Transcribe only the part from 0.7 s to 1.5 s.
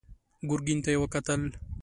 ته يې وکتل.